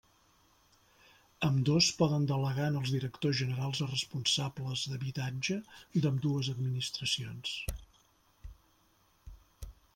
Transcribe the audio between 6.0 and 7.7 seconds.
d'ambdues administracions.